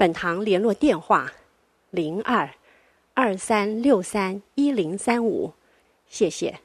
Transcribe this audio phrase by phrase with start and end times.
[0.00, 1.30] 本堂联络电话：
[1.90, 2.48] 零二
[3.12, 5.52] 二三六三一零三五，
[6.08, 6.58] 谢谢。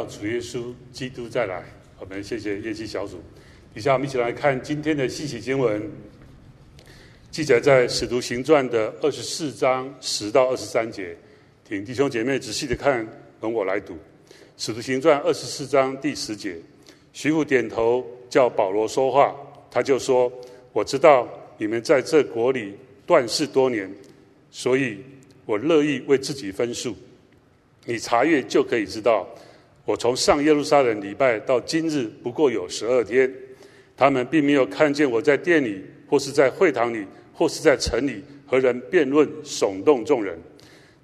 [0.00, 1.62] 荣耀主耶稣基督再来，
[1.98, 3.20] 我们谢谢乐器小组。
[3.74, 5.90] 底下我们一起来看今天的信息经文，
[7.30, 11.14] 记载在《使徒行传》的二十四章十到二十三节。
[11.68, 13.06] 请弟兄姐妹仔细的看，
[13.40, 13.92] 容我来读
[14.56, 16.56] 《使徒行传》二十四章第十节。
[17.12, 19.36] 徐福点头叫保罗说话，
[19.70, 20.32] 他就说
[20.72, 22.74] ：“我知道你们在这国里
[23.04, 23.92] 断事多年，
[24.50, 24.98] 所以
[25.44, 26.96] 我乐意为自己分数。
[27.84, 29.28] 你查阅就可以知道。”
[29.84, 33.32] 我从上耶路撒冷礼拜到今日不过有十二天，
[33.96, 40.38] 他们并没有看见我在殿里，或是在会堂里，或是在城里和人辩论，耸动众人。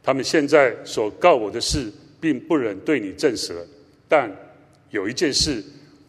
[0.03, 1.91] 他们现在所告我的事，
[2.21, 3.67] 并不忍对你证实了。
[4.07, 4.31] 但
[4.91, 5.65] 有一件事，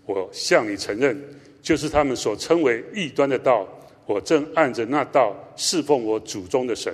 [0.05, 1.19] 我向你承认，
[1.61, 3.67] 就是他们所称为异端的道，
[4.05, 6.93] 我正按着那道侍奉我祖宗的神，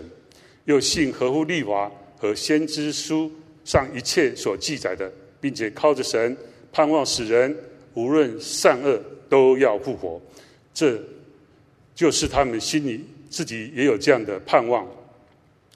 [0.63, 3.29] 又信合乎律法和先知书
[3.65, 5.11] 上一切所记载的，
[5.43, 6.35] 并且靠着神
[6.71, 7.53] 盼望使人
[7.95, 8.97] 无论善恶
[9.27, 10.21] 都要复活。
[10.73, 10.97] 这
[11.93, 14.87] 就是他们心里自己也有这样的盼望。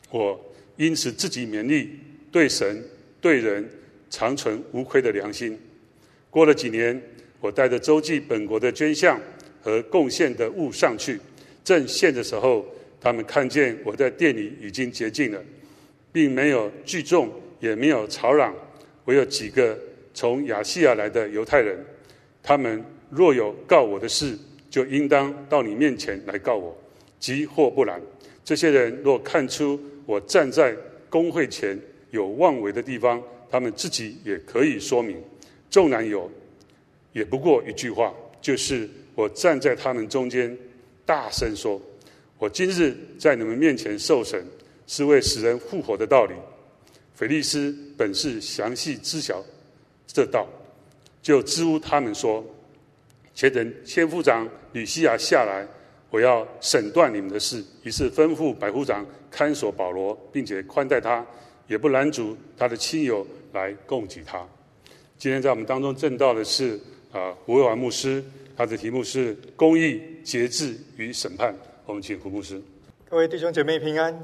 [0.09, 0.39] 我。
[0.79, 1.89] 因此，自己勉励，
[2.31, 2.85] 对神、
[3.19, 3.67] 对人，
[4.11, 5.59] 常存无亏的良心。
[6.29, 7.01] 过了几年，
[7.39, 9.19] 我带着周济本国的捐项
[9.59, 11.19] 和贡献的物上去，
[11.63, 12.63] 正献的时候，
[13.01, 15.43] 他们看见我在殿里已经洁净了，
[16.11, 17.27] 并没有聚众，
[17.59, 18.53] 也没有吵嚷。
[19.07, 19.79] 我有几个
[20.13, 21.81] 从亚细亚来的犹太人，
[22.43, 24.37] 他们若有告我的事，
[24.69, 26.77] 就应当到你面前来告我，
[27.17, 28.01] 即或不然，
[28.43, 29.79] 这些人若看出。
[30.05, 30.75] 我站在
[31.09, 31.79] 公会前
[32.11, 35.23] 有妄为的地方，他们自己也可以说明。
[35.69, 36.29] 纵然有，
[37.13, 40.57] 也不过一句话，就是我站在他们中间，
[41.05, 41.81] 大声说
[42.39, 44.45] ：“我今日在你们面前受审，
[44.85, 46.33] 是为使人复活的道理。”
[47.17, 49.43] 菲利斯本是详细知晓
[50.05, 50.47] 这道，
[51.19, 52.45] 就支吾他们说
[53.33, 55.67] ：“且等千夫长吕西亚下来。”
[56.09, 61.25] 我要审断你们的事，于是吩咐百夫长看守保罗，并且宽待他，
[61.67, 64.47] 也不拦阻他的亲友来供给他。
[65.17, 66.79] 今天在我们当中证道的是
[67.11, 68.23] 啊胡卫完牧师，
[68.55, 71.53] 他的题目是“公义、节制与审判”。
[71.85, 72.61] 我们请胡牧师。
[73.09, 74.17] 各位弟兄姐妹平安。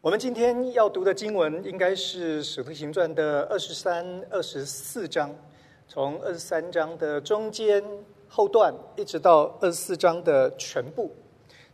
[0.00, 5.34] 我们今天要读的经文应该是《使徒行传》的二十三、二十四章，
[5.88, 7.82] 从二十三章的中间。
[8.28, 11.10] 后段一直到二十四章的全部，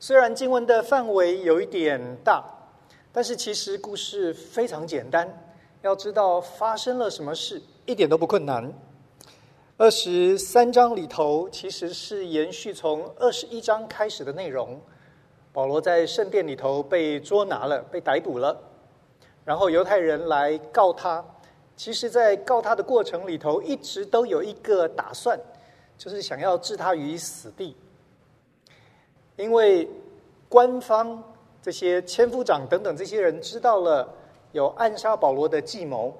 [0.00, 2.42] 虽然经文的范围有一点大，
[3.12, 5.28] 但是其实故事非常简单。
[5.82, 8.72] 要知道发生了什么事，一点都不困难。
[9.76, 14.80] 二十三章里头其实是延续从二十一章开始的内容。
[15.54, 18.54] 保罗在圣殿里头被捉拿了，被逮捕了，
[19.44, 21.24] 然后犹太人来告他。
[21.76, 25.40] 其实，在告他的过程里头，一直都有一个打算。
[25.96, 27.76] 就是想要置他于死地，
[29.36, 29.88] 因为
[30.48, 31.22] 官方
[31.62, 34.12] 这些千夫长等等这些人知道了
[34.50, 36.12] 有暗杀保罗的计谋，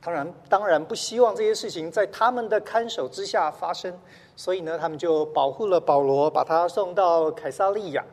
[0.00, 3.92] 当然当然不希望这些事情在他们的看守之下发生，
[4.36, 8.04] 所以呢，他们就保护了保罗，把他送到凯撒利亚，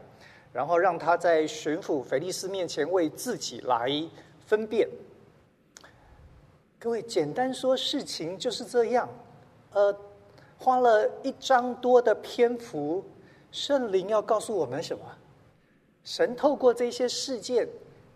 [0.57, 3.91] 然后让他在巡抚腓力斯面前为自己来
[4.43, 4.89] 分辨。
[6.79, 9.07] 各位，简单说，事情就是这样，
[9.73, 9.95] 呃。
[10.59, 13.05] 花了一章多的篇幅，
[13.51, 15.03] 圣灵要告诉我们什么？
[16.03, 17.69] 神透过这些事件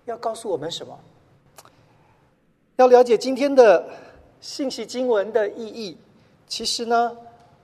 [0.06, 1.00] 要告诉我们什么？
[2.78, 3.88] 要了解今天的
[4.40, 5.96] 信息经文的意义，
[6.48, 7.16] 其实呢，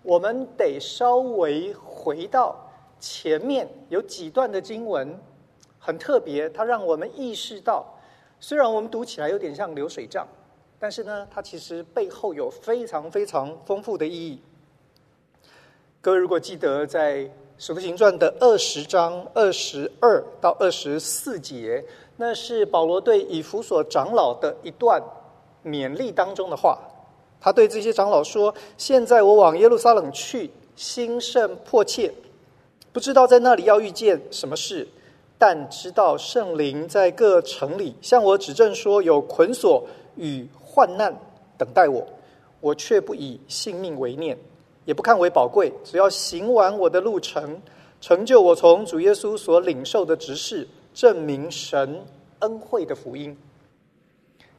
[0.04, 2.67] 我们得稍微回到
[3.00, 5.20] 前面有几段的经文，
[5.80, 7.86] 很特别，它让我们意识到，
[8.40, 10.28] 虽然我们读起来有点像流水账，
[10.80, 14.42] 但是呢，它其实背后有非常非常丰富的意义。
[16.02, 17.18] 各位如果记得，在
[17.58, 21.84] 《使徒行传》的二十章二十二到二十四节，
[22.16, 25.02] 那是保罗对以弗所长老的一段
[25.66, 26.80] 勉励当中的话。
[27.40, 32.12] 他对这些长老说：“现在我往耶路撒冷去，心甚迫切，
[32.98, 34.88] 不知道在那里要遇见什么事，
[35.38, 41.16] 但知道圣灵在各城里向我指证说，有捆锁与患难
[41.60, 42.04] 等待我，
[42.60, 44.36] 我却不以性命为念。”
[44.86, 47.62] 也不看为宝贵，只要行完我的路程，
[48.02, 52.04] 成就我从主耶稣所领受的职事，证明神
[52.40, 53.38] 恩惠的福音。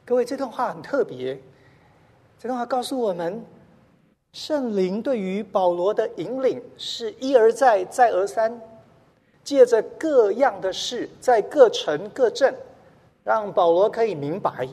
[0.05, 1.37] 各位，这段话很特别。
[2.39, 3.43] 这段话告诉我们，
[4.33, 8.61] 圣灵对于保罗的引领是一而再、再而三，
[9.43, 12.53] 借着各样的事，在各城各镇，
[13.23, 14.67] 让保罗可以明白。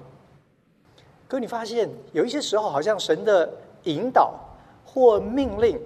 [1.29, 3.51] 可你发现，有一些时候，好像神的
[3.85, 4.35] 引导。
[4.89, 5.79] 或命令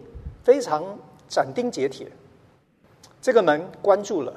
[0.44, 0.84] 非常
[1.28, 2.06] 斩钉截铁，
[3.20, 4.32] 这个门关住了，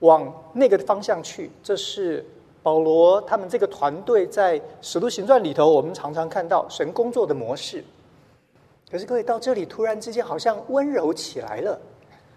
[0.00, 1.50] 往那个方向去。
[1.62, 2.22] 这是
[2.62, 7.82] 保罗他们这个团队在《使徒行传》里头，我们常常看到神工作的模式。
[8.90, 11.80] 可是各位到这里，突然之间好像温柔起来了。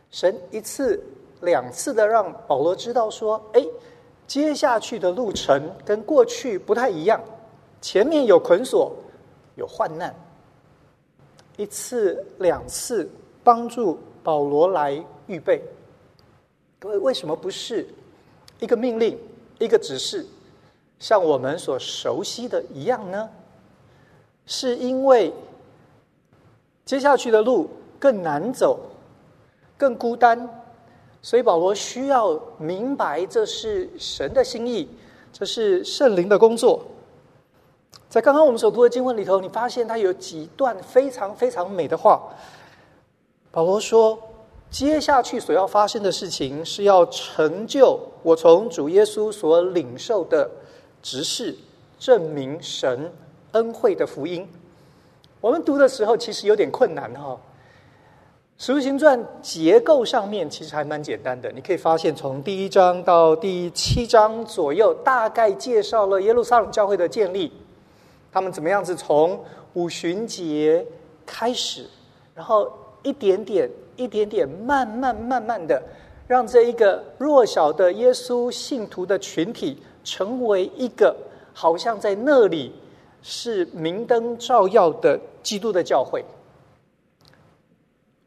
[0.10, 1.04] 神一次、
[1.42, 3.63] 两次的让保罗知道说：“哎，
[4.25, 7.22] 接下去的路程跟过去不太一样，
[7.82, 8.96] 前面有捆锁，
[9.56, 10.16] 有患难，
[11.58, 13.08] 一次两次
[13.44, 15.62] 帮助保罗来预备。
[16.80, 17.88] 各位，为什么不是
[18.60, 19.20] 一个命令、
[19.60, 20.25] 一个指示，
[20.98, 23.30] 像我们所熟悉的一样呢？
[24.46, 25.34] 是因为
[26.88, 28.79] 接下去的路更难走，
[29.77, 30.50] 更孤单，
[31.22, 34.88] 所以保罗需要明白这是神的心意，
[35.34, 36.82] 这是圣灵的工作。
[38.08, 42.24] 在刚刚我们所读的经文里头，你发现他有几段非常非常美的话。
[43.51, 44.17] 保罗说
[44.72, 50.50] ：“接下去所要发生的事情，是要成就我从主耶稣所领受的
[51.01, 51.53] 职事，
[52.00, 53.12] 证明神。”
[53.53, 54.48] 恩惠的福音，
[55.39, 57.39] 我们读的时候其实有点困难哈、哦。
[58.58, 67.51] 使徒行传结构上面其实还蛮简单的，你可以发现从第一章到第七章左右，大概介绍了耶路撒冷教会的建立，
[68.32, 69.39] 他们怎么样子从
[69.74, 70.84] 五旬节
[71.24, 71.86] 开始，
[72.34, 72.72] 然后
[73.03, 75.79] 一点点、一点点，慢慢、慢慢的，
[76.27, 81.15] 让这一个弱小的耶稣信徒的群体，成为一个
[81.53, 82.74] 好像在那里。
[83.29, 86.24] 是明灯照耀的基督的教会。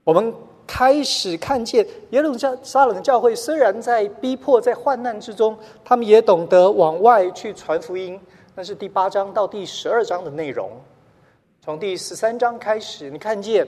[0.04, 0.34] 我们
[0.66, 8.20] 开始看见耶路撒撒冷教会，虽然在逼迫、在患难之中，他们也懂得往外去传福音。
[8.54, 10.70] 那是第八章到第十二章的内容。
[11.62, 13.66] 从第十三章开始，你看见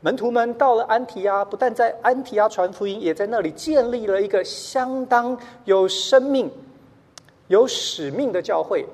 [0.00, 6.48] 门徒们到了安提阿，不但在安提阿传福音，也在那里建立了一个相当有生命、
[7.48, 8.86] 有使命的教会。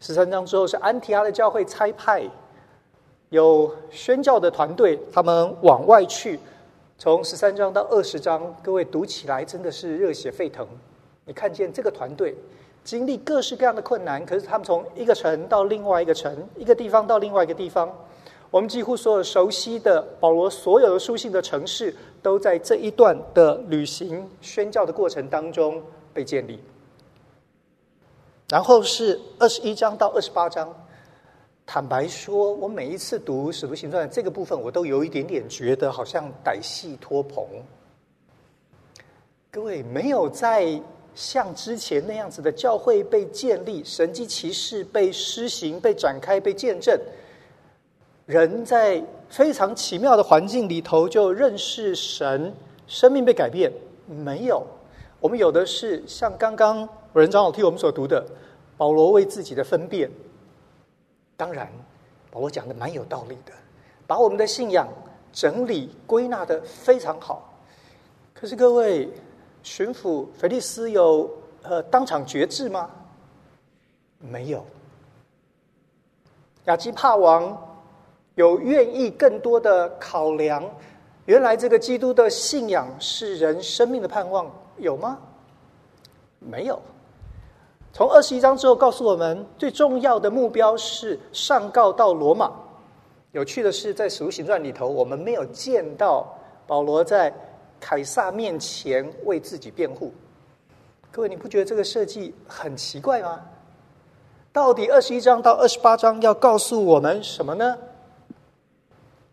[0.00, 2.22] 十三章之后是安提阿的教会差派
[3.30, 6.38] 有宣教的团队，他们往外去。
[6.96, 10.66] 从十三章到二十章，各位读起来真的是热血沸腾。
[11.24, 12.34] 你看见这个团队
[12.82, 17.92] 经历各式各样的困难，可是他们从一个城到另外一个城，一个地方到另外一个地方。
[18.50, 25.82] 我们几乎所有熟悉的保罗所有的书信的城市，都在这一段的旅行宣教的过程当中
[26.14, 26.58] 被建立。
[28.48, 30.74] 然后是二十一章到二十八章，
[31.66, 37.44] 坦白说，我每一次读《使徒行传》这个部分，我都有一点点觉得好像歹戏拖棚。
[39.50, 40.80] 各位，没有在
[41.14, 46.98] 像之前那样子的教会被建立、神迹奇事被施行、被展开、被见证，
[48.24, 52.54] 人在非常奇妙的环境里头就认识神，
[52.86, 53.70] 生命被改变，
[54.06, 54.66] 没有。
[55.20, 56.88] 我们有的是像刚刚。
[57.14, 58.24] 有人长老替我们所读的，
[58.76, 60.10] 保罗为自己的分辨。
[61.36, 61.70] 当然，
[62.30, 63.52] 保罗讲的蛮有道理的，
[64.06, 64.88] 把我们的信仰
[65.32, 67.52] 整理归纳的非常好。
[68.34, 69.08] 可是各位，
[69.62, 71.30] 巡抚腓力斯有
[71.62, 72.90] 呃当场决志吗？
[74.18, 74.64] 没有。
[76.66, 77.56] 亚基帕王
[78.34, 80.62] 有愿意更多的考量，
[81.24, 85.18] 原来这个基督的信仰是人生命的盼望，有吗？
[86.38, 86.80] 没有。
[87.92, 92.52] 从二十一章之后，告诉我们最重要的目标是上告到罗马。
[93.32, 96.26] 有趣的是，在《使徒行传》里头，我们没有见到
[96.66, 97.32] 保罗在
[97.80, 100.12] 凯撒面前为自己辩护。
[101.10, 103.40] 各位，你不觉得这个设计很奇怪吗？
[104.52, 107.76] 到底二十一章到二十八章要告诉我们什么呢？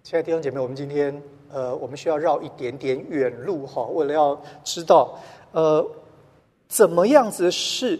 [0.02, 1.22] 亲爱的弟兄姐妹，我们今天
[1.52, 5.18] 呃，我们需要绕一点点远路哈，为了要知道
[5.52, 5.86] 呃，
[6.68, 8.00] 怎么样子是。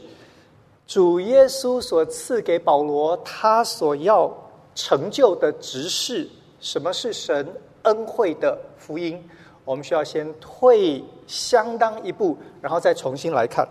[0.88, 4.32] 主耶稣所赐给保罗，他所要
[4.76, 7.48] 成就的职事，什么是神
[7.84, 9.22] 恩惠的福音？
[9.64, 13.68] 我们需要先退相当一步，然后再重新来看。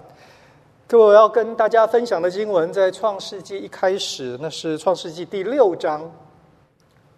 [0.89, 6.11] 各位，我要跟大家分享的经文在创世纪一开始，那是创世纪第六章。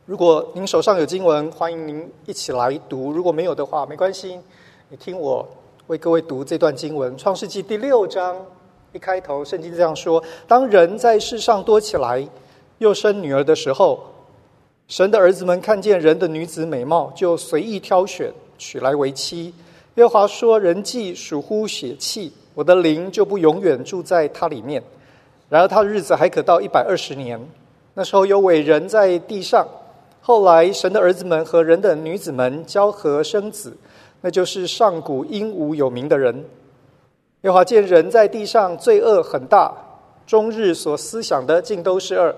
[0.04, 4.38] 如果您手上有经文，欢迎您一起来读；如果没有的话，没关系，
[4.90, 5.48] 你听我
[5.86, 7.16] 为各位读这段经文。
[7.16, 8.36] 创世纪第六章。
[8.96, 12.26] 一开头，圣经这样说：当人在世上多起来，
[12.78, 14.02] 又生女儿的时候，
[14.88, 19.52] 神的儿子们看见人的女子美貌，就随意挑选，娶来为妻。
[19.96, 24.82] 耶和华说：人既属乎血气，我的灵就不永远住在他里面。
[25.50, 27.38] 然而他的日子还可到一百二十年。
[27.92, 29.66] 那时候有伟人在地上。
[30.22, 33.76] 后来神的儿子们和人的女子们交合生子，
[34.22, 36.44] 那就是上古英武有名的人。
[37.46, 39.72] 耶和华见人在地上罪恶很大，
[40.26, 42.34] 终日所思想的尽都是恶。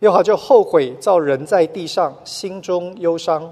[0.00, 3.42] 耶和华就后悔造人在地上，心中忧伤。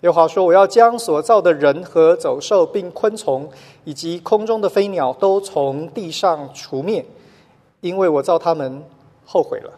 [0.00, 3.48] 耶和华说：“我要将所造的人和走兽，并昆虫，
[3.84, 7.06] 以及空中的飞鸟，都从地上除灭，
[7.80, 8.82] 因为我造他们
[9.24, 9.70] 后悔了。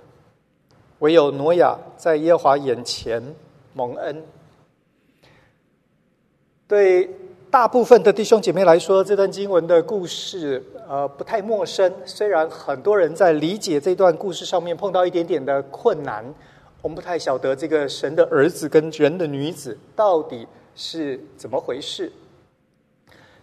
[1.00, 3.22] 唯有挪亚在耶和华眼前
[3.74, 4.24] 蒙恩。
[6.66, 7.10] 对
[7.50, 11.92] 大部分的弟兄姐妹来说，这段经文的故事呃不太陌生。
[12.04, 16.24] 虽然很多人在理解这段故事上面碰到一点点的困难，
[16.80, 22.12] 我们不太晓得这个神的儿子跟人的女子到底是怎么回事。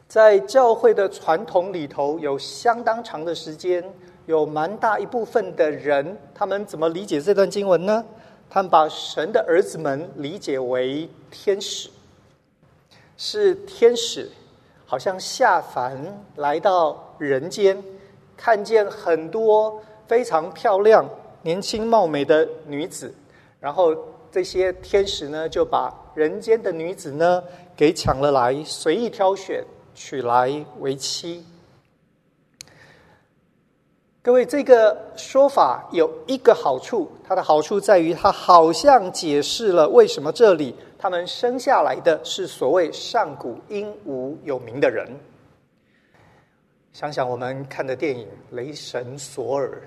[0.08, 3.84] 在教会的传统里头，有相当长的时间。
[4.26, 8.04] 有蛮大一部分的人，他们怎么理解这段经文呢？
[8.50, 11.90] 他们把神的儿子们理解为天使，
[13.18, 14.30] 是天使，
[14.86, 17.84] 好像下凡来到人间，
[18.38, 21.04] 看见很多非常漂亮、
[21.42, 23.12] 年轻貌美的女子，
[23.60, 23.96] 然后
[24.32, 27.44] 这些天使呢，就把人间的女子呢
[27.76, 29.64] 给抢了来，随意挑选，
[29.96, 31.44] 娶来为妻。
[34.22, 45.08] 各位，这个说法有一个好处，它的好处在于，它好像解释了为什么这里他们生下来的是所谓上古英武有名的人。
[46.92, 49.84] 想想我们看的电影《雷神索尔》，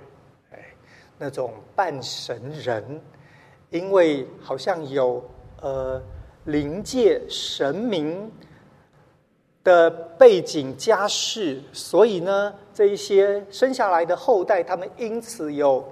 [0.55, 0.65] 哎，
[1.19, 3.01] 那种半神人，
[3.71, 5.23] 因为好像有
[5.61, 6.01] 呃
[6.45, 8.31] 灵界神明
[9.65, 15.85] 的背景家世，所以呢，这一些生下来的后代，他们因此有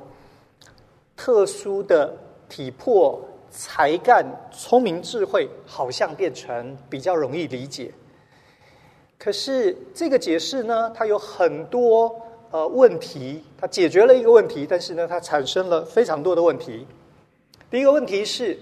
[1.17, 2.17] 特殊的
[2.49, 3.21] 体魄、
[3.51, 7.93] 才干、聪明智慧，好像变成比较容易理解。
[9.19, 16.87] 可是这个解释呢，它有很多呃问题，它解决了一个问题，但是呢，它产生了非常多的问题。
[17.71, 18.59] 第一个问题是。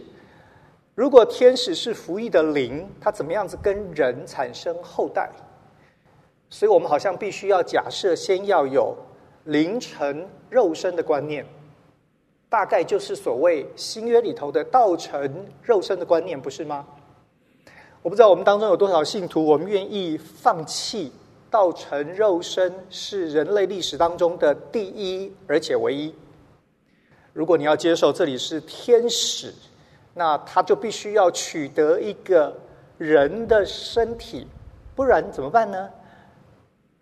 [0.97, 5.29] 如果天使是服役的灵，它怎么样子跟人产生后代？
[6.49, 8.97] 所以我们好像必须要假设，先要有
[9.45, 11.45] 灵成肉身的观念，
[12.49, 16.87] 大概就是所谓新约里头的道成肉身的观念，不是吗？
[18.03, 21.13] 我不知道我们当中有多少信徒，我们愿意放弃
[21.51, 26.15] 道成肉身是人类历史当中的第一而且唯一。
[27.33, 29.53] 如果你要接受这里是天使。
[30.19, 32.51] 那他就必须要取得一个
[32.97, 34.47] 人的身体，
[34.95, 35.91] 不然怎么办呢？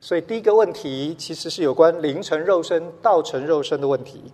[0.01, 4.33] 所以第一个问题其实是有关灵成肉身、道成肉身的问题。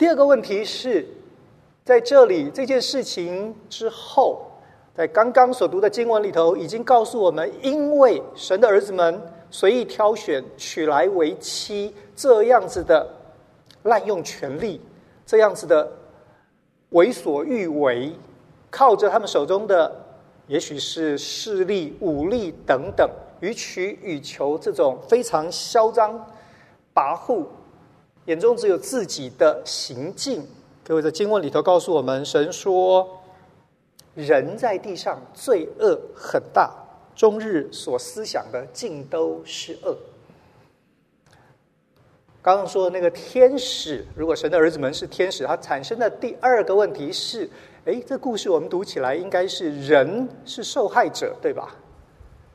[0.00, 1.06] 第二个问题是，
[1.84, 4.50] 在这里这件事情之后，
[4.94, 13.06] 在刚刚所读的经文里头，已经告诉我们，因为神的儿子们随意挑选娶来为妻，这样子的
[13.82, 14.80] 滥用权力，
[15.26, 15.86] 这样子的。
[16.92, 18.10] 为所欲为，
[18.70, 19.94] 靠着他们手中的，
[20.46, 23.06] 也许是势力、武力等等，
[23.40, 26.18] 予取予求，这种非常嚣张、
[26.94, 27.44] 跋扈，
[28.30, 30.46] 眼中只有自己的行径。
[30.84, 33.20] 各位在经文里头告诉我们，神说，
[34.14, 36.72] 人在地上罪恶很大，
[37.16, 39.96] 终日所思想的尽都是恶。
[42.40, 47.50] 刚刚说的那个天使，如果神的儿子们是天使，它产生的第二个问题是：
[47.84, 51.74] 哎，这故事我们读起来应该是人是受害者，对吧？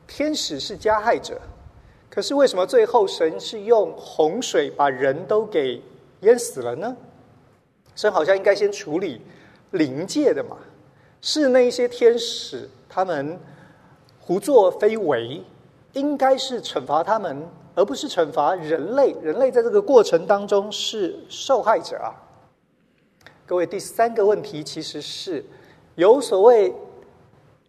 [0.06, 1.38] 天使是加害者，
[2.16, 5.82] 可是为什么最后神是用洪水把人都给
[6.20, 6.96] 淹死了呢？
[7.94, 9.20] 神好像应该先处理
[9.72, 10.56] 灵界的嘛，
[11.20, 13.38] 是那一些天使他们
[14.18, 15.44] 胡作非为，
[15.92, 17.46] 应该是惩罚他们。
[17.74, 22.08] 而不是惩罚人类，人类在这个过程当中是受害者啊！
[23.44, 25.44] 各位，第三个问题其实是
[25.96, 26.72] 有所谓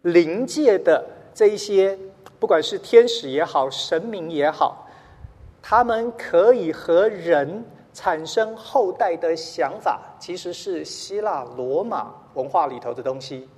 [0.00, 1.98] 灵界的这一些，
[2.38, 4.86] 不管是天使也好，神明也好，
[5.60, 13.48] 他们可以和人产生后代的想法，其实是希腊罗马文化里头的东西，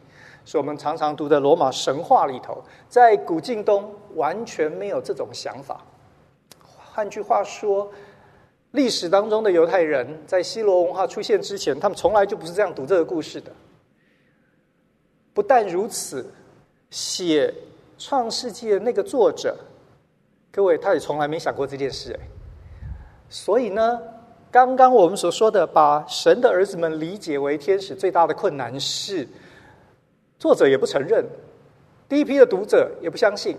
[0.45, 5.85] 是我们常常读的罗马神话里头，在古近东完全没有这种想法。
[6.93, 7.91] 换句话说，
[8.73, 13.53] 历史当中的犹太人在希罗文化出现之前，他们从来就不是这样读这个故事的。
[15.33, 16.33] 不但如此，
[16.91, 17.47] 写
[18.01, 19.55] 《创世纪》的那个作者，
[20.51, 22.19] 各位他也从来没想过这件事。
[22.19, 22.29] 哎，
[23.29, 24.01] 所以呢，
[24.51, 29.29] 刚刚我们所说的把神的儿子们理解为天使，最大的困难是，
[30.39, 31.23] 作者也不承认，
[32.09, 33.55] 第一批的读者也不相信，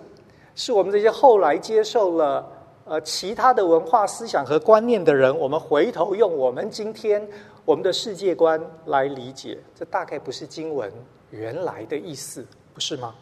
[0.55, 2.57] 是我们这些后来接受了。
[2.83, 7.25] 呃，其他的文化思想和观念的人，我们回头用我们今天
[7.63, 10.91] 我们的世界观来理解，这大概不是经文
[11.29, 13.13] 原来的意思，不是吗？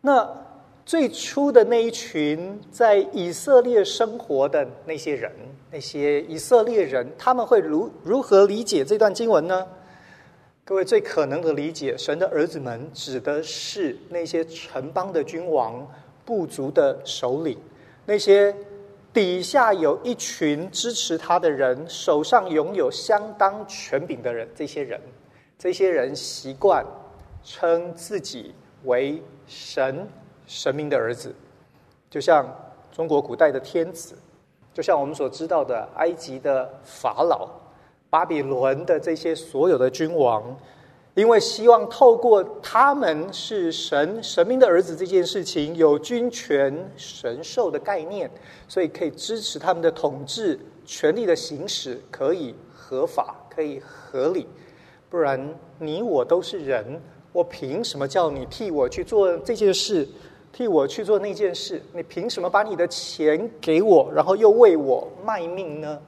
[0.00, 0.28] 那
[0.84, 5.30] 最初的那一群在以色列生活的那些人，
[5.70, 9.66] 那些以色列人，他们会如如何理解这段经文呢？
[10.64, 15.86] 各位最可能的理解，神的儿子们指的是那些城邦的君王、
[16.24, 17.58] 部族的首领，
[18.06, 18.54] 那些
[19.12, 24.48] 底下有一群支持他的人，手上拥有相当权柄的人。
[24.54, 25.00] 这些人，
[25.58, 26.84] 这些人习惯
[27.42, 30.08] 称自己为神。
[30.46, 31.32] 神明的儿子，
[32.10, 32.44] 就像
[32.90, 34.16] 中国古代的天子，
[34.74, 37.48] 就像我们所知道的埃及的法老、
[38.10, 40.42] 巴比伦的这些所有的君王，
[41.14, 48.28] 因为希望透过他们是神神明的儿子这件事情，有君权神授的概念，
[48.66, 54.48] 所以可以支持他们的统治权力的行使可以合法，可以合理。
[55.08, 57.00] 不然你我都是人，
[57.32, 60.06] 我凭什么叫你替我去做这件事？
[60.52, 66.00] 替我去做那件事，你凭什么把你的钱给我，然后又为我卖命呢？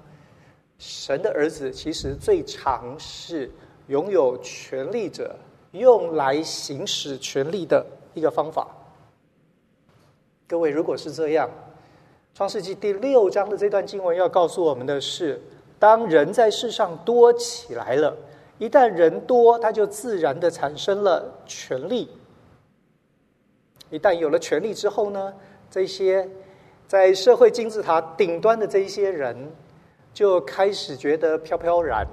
[0.79, 3.49] 神的儿子其实最常是
[3.87, 5.37] 拥有权力者
[5.71, 8.67] 用来行使权力的一个方法。
[10.49, 11.49] 各位，如果是这样，
[12.37, 15.41] 《创世纪》第六章的这段经文要告诉我们的是：
[15.79, 18.17] 当人在世上多起来了，
[18.63, 22.09] 一旦人多，他就自然的产生了权力。
[23.91, 25.35] 一旦有了权力之后呢，
[25.69, 26.31] 这些
[26.87, 29.37] 在社会金字塔顶端的这一些人，
[30.15, 32.07] 就开始觉得飘飘然，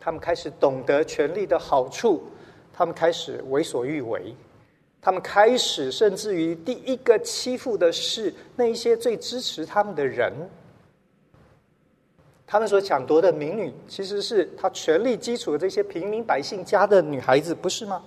[0.00, 2.24] 他们开始懂得权力的好处，
[2.72, 4.34] 他们开始为所欲为，
[5.00, 10.32] 他们开始甚至于第一个欺负的是那一些最支持他们的人，
[12.50, 18.02] 他们所抢夺的民女，其实是他权力基础的这些平民百姓家的女孩子，不是吗？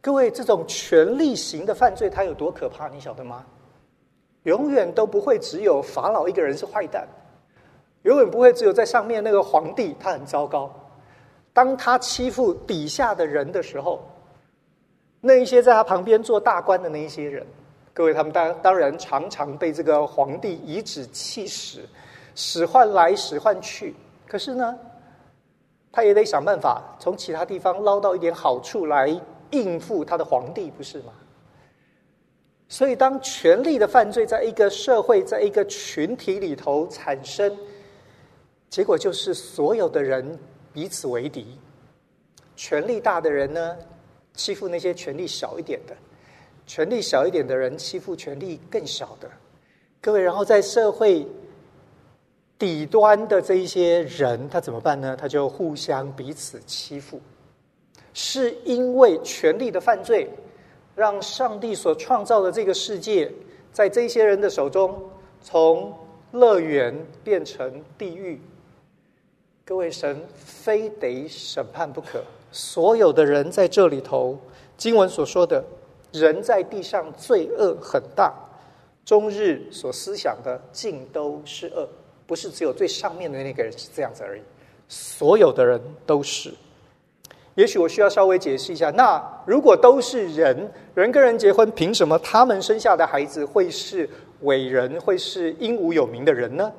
[0.00, 2.88] 各位，这种权力型的犯罪，它有多可怕？
[2.88, 3.44] 你晓得吗？
[4.44, 7.04] 永远都不会只有法老一个人是坏蛋，
[8.02, 10.72] 永远不会只有在上面那个皇帝他很糟糕。
[11.52, 14.08] 当他欺负底下的人的时候，
[15.20, 17.44] 那一些在他旁边做大官的那一些人，
[17.92, 21.80] 各位，他们当当然常常被这个皇帝颐指气使，
[22.34, 23.94] 使唤来使唤去。
[24.26, 24.78] 可是呢，
[25.92, 29.20] 他也得想办法从其他地方捞到一点好处来。
[29.50, 31.12] 应付他的皇帝，不是吗？
[32.68, 37.56] 所以，当权力的犯罪在一个社会、在一个群体里头产生，
[38.68, 40.36] 结果就是所有的人
[40.72, 41.56] 彼此为敌。
[42.56, 43.76] 权力大的人呢，
[44.32, 45.94] 欺负那些权力小一点的；
[46.66, 49.30] 权力小一点的人欺负权力更小的。
[50.00, 51.24] 各位，然后在社会
[52.58, 55.16] 底端的这一些人，他怎么办呢？
[55.16, 57.20] 他就互相彼此欺负。
[58.12, 60.28] 是因为权力的犯罪，
[60.94, 63.30] 让上帝所创造的这个世界，
[63.72, 64.96] 在这些人的手中，
[65.42, 65.92] 从
[66.30, 68.40] 乐园变成地狱。
[69.64, 72.22] 各位，神非得审判不可。
[72.52, 74.38] 所有的人在这里头，
[74.76, 75.64] 经文所说的，
[76.12, 78.32] 人在地上罪恶很大，
[79.04, 81.88] 终日所思想的尽都是恶，
[82.26, 84.42] 不是只有最上面的那个人是这样子而已，
[84.88, 86.52] 所有的人都是。
[87.54, 94.08] 也许我需要稍微解释一下，那如果都是人，人跟人结婚，凭什么他们生下的孩子会是
[94.40, 96.72] 伟人，会是英武有名的人呢？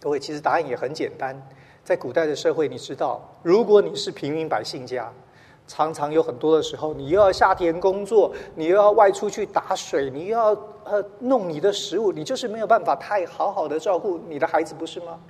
[0.00, 1.36] 各位，其实答案也很简单，
[1.82, 5.12] 在古代的社会，你知道，如果你是平民百姓家，
[5.68, 15.20] 常常有很多的时候，你又要下田工作，你又要外出去打水，你又要呃弄你的食物，你就是没有办法太好好的照顾你的孩子，不是吗？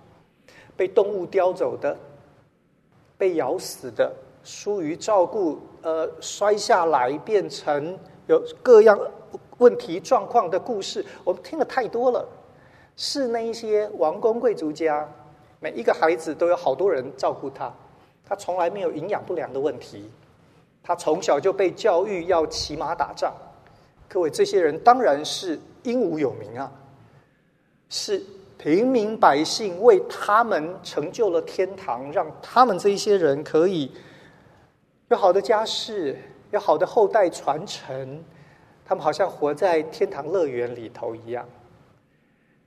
[0.75, 1.95] 被动物叼走的。
[3.19, 4.13] 被咬死的，
[4.45, 7.99] 疏于照顾，呃，摔下来变成
[8.29, 8.97] 有各样
[9.57, 12.25] 问题状况的故事，我们听了太多了。
[12.95, 15.05] 是那一些王公贵族家，
[15.59, 17.75] 每一个孩子都有好多人照顾他，
[18.25, 20.09] 他从来没有营养不良的问题，
[20.89, 23.31] 他从小就被教育要骑马打仗。
[24.09, 26.73] 各位，这些人当然是英武有名啊，
[27.91, 28.25] 是。
[28.57, 33.93] 平民百姓为他们成就了天堂，让他们这一些人可以
[35.11, 36.17] 有好的家世，
[36.51, 38.25] 有好的后代传承，
[38.85, 41.47] 他们好像活在天堂乐园里头一样。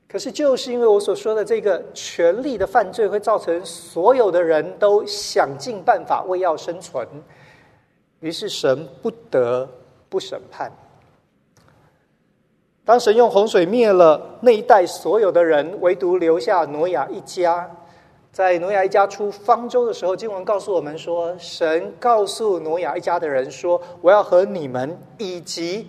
[0.07, 7.05] 可是，就是因为我所说的这个权力的犯罪，会造成所有的人都想尽办法为要生存，
[8.21, 9.69] 于是神不得
[10.09, 10.71] 不审判。
[12.83, 17.69] 当神用洪水灭了那一代所有的人，唯独留下挪亚一家，
[18.31, 25.87] 在挪亚一家出方舟的时候，经文告诉我们说，神告诉挪亚一家的人说：“我要和你们以及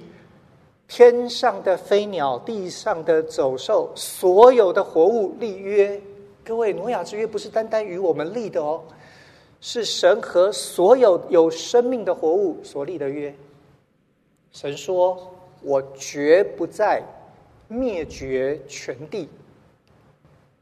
[0.87, 6.01] 天上的飞鸟、地上的走兽、所有的活物立约。”
[6.45, 8.83] 各位，挪亚之约不是单单与我们立的哦，
[9.63, 13.33] 是神和所有有生命的活物所立的约。
[14.51, 17.01] 神说：“我绝不再
[17.69, 19.27] 灭绝全地。”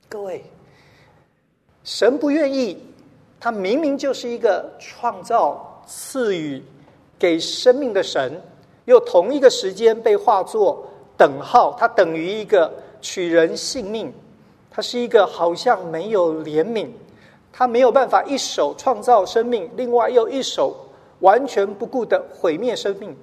[0.08, 0.44] 各位。
[1.82, 2.76] 神不愿意，
[3.40, 6.62] 他明明就是一个创造、赐予、
[7.18, 8.38] 给生命的神，
[8.84, 10.86] 又同一个时间被画作
[11.16, 14.12] 等号，他等于一个取人性命，
[14.70, 16.88] 他是一个好像没有怜悯，
[17.52, 20.76] 他没有办法一手创造生命，另外又一手
[21.20, 23.16] 完全不顾的毁灭生命。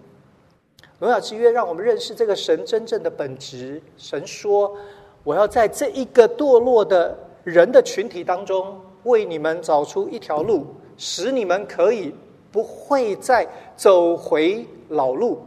[0.99, 3.81] 荣耀之约让我们认识这个神真正的本质。
[3.97, 4.75] 神说
[5.23, 10.65] ：“我要在这一个堕落的。”人的群体当中，为你们找出一条路，
[10.97, 12.13] 使你们可以
[12.51, 15.39] 不会再走回老路，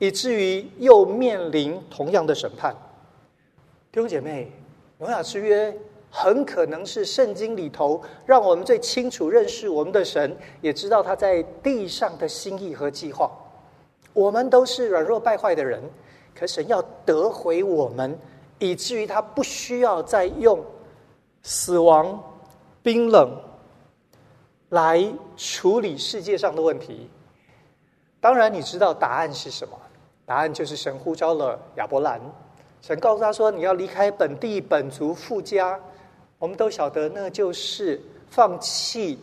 [0.00, 2.74] 以至于又面临同样的审判。
[3.92, 4.50] 弟兄姐妹，
[4.98, 5.72] 荣耀之约
[6.10, 13.30] 很可能是圣经里头让我们最清楚认识我们的神，也知道他在地上的心意和计划。
[14.12, 15.80] 我们都是软弱败坏的人，
[16.34, 18.18] 可神要得回我们，
[18.58, 20.58] 以至于他不需要再用。
[21.42, 22.22] 死亡、
[22.82, 23.34] 冰冷，
[24.70, 25.02] 来
[25.36, 27.08] 处理世界上的问题。
[28.20, 29.78] 当然，你知道答案是什么？
[30.26, 32.20] 答案就是神呼召了亚伯兰。
[32.82, 35.80] 神告诉他说：“你要离开本地、本族、父家。”
[36.40, 38.00] 我们都晓得，那就是
[38.30, 39.18] 放弃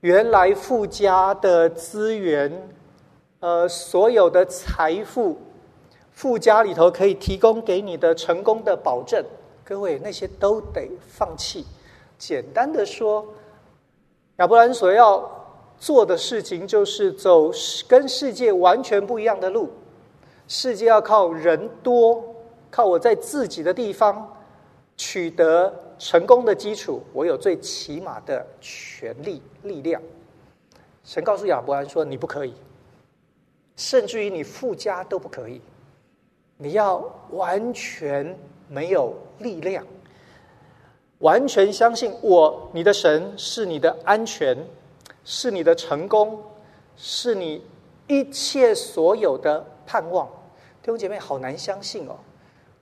[0.00, 2.68] 原来父家的资源，
[3.38, 5.38] 呃，所有的财富，
[6.10, 9.24] 父家里头可以提供给你的成功的保证。
[9.62, 11.64] 各位，那些都得放弃。
[12.18, 13.24] 简单的说，
[14.38, 15.30] 亚伯兰所要
[15.78, 17.52] 做的事情，就是走
[17.86, 19.70] 跟世界完全不一样的路。
[20.48, 22.20] 世界要靠人多，
[22.68, 24.28] 靠我在自己的地方
[24.96, 30.00] 取得成功的基础，我有最起码的权力力量。
[31.04, 32.54] 神告诉亚伯兰说：“你不可以，
[33.76, 35.60] 甚至于你父家都不可以。
[36.56, 38.36] 你要完全。”
[38.68, 39.84] 没有力量，
[41.18, 44.56] 完全相信我，你的神是你的安全，
[45.24, 46.42] 是你的成功，
[46.96, 47.62] 是你
[48.06, 50.26] 一切所有的盼望。
[50.80, 52.16] 弟兄姐妹，好难相信哦！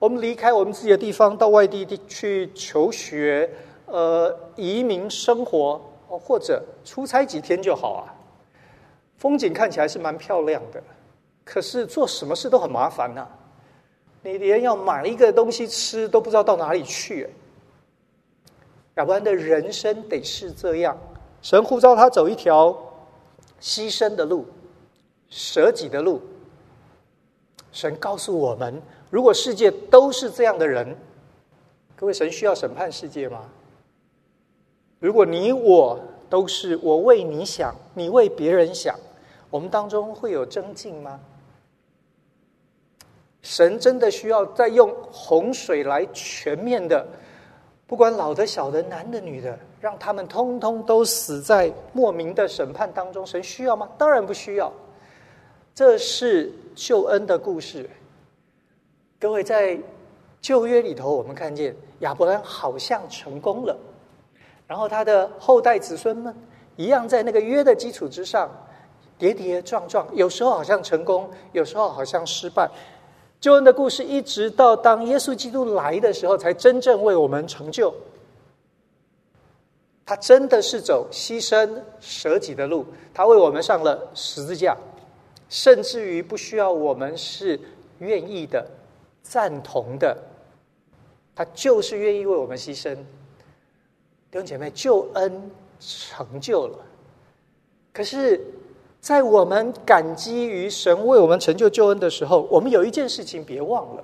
[0.01, 3.47] 我们离开我们自己的地方，到外地去求学，
[3.85, 8.09] 呃，移民生活，或者出差几天就好啊。
[9.17, 10.81] 风景看起来是蛮漂亮的，
[11.45, 13.29] 可是做什么事都很麻烦呐、啊。
[14.23, 17.29] 你连要买一个东西吃都不知道到哪里去，
[18.95, 20.97] 亚伯兰的人生得是这样。
[21.43, 22.75] 神呼召他走一条
[23.61, 24.47] 牺牲的路、
[25.29, 26.19] 舍己的路。
[27.71, 30.97] 神告诉我们，如果世界都是这样的人，
[31.97, 33.41] 各位，神需要审判世界吗？
[34.99, 38.97] 如果你我都是我为你想，你为别人想，
[39.49, 41.19] 我们当中会有争竞吗？
[43.41, 47.05] 神真的需要再用洪水来全面的，
[47.85, 53.27] 不管老的、小的、男的、女的，让他们通通都死在莫名的审判当中。
[53.27, 53.89] 神需要吗？
[53.97, 54.71] 当然不需要。
[55.75, 57.89] 这是救恩的故事。
[59.21, 59.77] 各位，在
[60.41, 63.77] 旧约里头，我们看见亚伯兰好像成功了，
[64.65, 66.35] 然后他的后代子孙们
[66.75, 68.49] 一样在那个约的基础之上
[69.19, 72.67] 跌跌撞撞，有时候好像成功，有时候好像失败。
[73.39, 77.93] 救恩的故事，一直到当耶稣基督来的时候，才真正为我们成就。
[80.03, 84.75] 他真的是走牺牲舍己的路，他为我们上了十字架，
[85.47, 87.59] 甚至于不需要我们是
[87.99, 88.65] 愿意的、
[89.21, 90.17] 赞同的，
[91.35, 92.95] 他就是愿意为我们牺牲。
[92.95, 96.77] 弟兄姐妹，救恩成就了，
[97.93, 98.39] 可是。
[99.01, 104.03] 在我们感激于神为我们成就救恩的时候，我们有一件事情别忘了：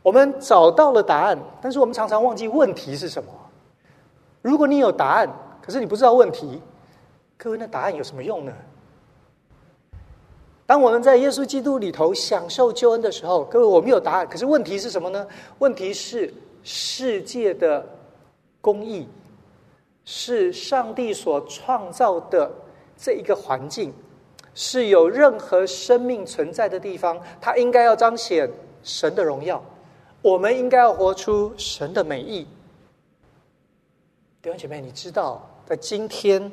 [0.00, 3.28] 我们找到了答案，但是我们常常忘记问题是什么。
[4.42, 5.28] 如果你有答案，
[5.60, 6.62] 可是你不知道问题，
[7.36, 8.52] 各位，那答案有什么用呢？
[10.66, 15.26] 当我们在耶稣基督里头享受救恩的时候，各位，我们有答案，可是问题是什么呢？
[15.58, 17.86] 问题是世界的
[18.60, 19.06] 公义，
[20.04, 22.50] 是上帝所创造的。
[22.98, 23.92] 这一个环境
[24.54, 28.50] 是有任何生命存在的地方，它应该要彰显
[28.82, 29.62] 神的荣耀。
[30.22, 32.44] 我们应该要活出神的美意。
[34.40, 36.50] 弟兄姐妹，你知道，在今天，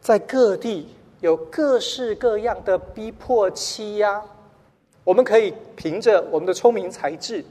[0.00, 0.88] 在各地
[1.20, 4.22] 有各式各样的逼迫欺压，
[5.02, 7.44] 我们可以凭着我们的聪明才智，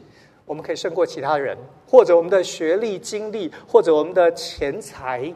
[0.46, 5.34] 我们可以胜过其他人，或者我们的学历、经历，或者我们的钱财，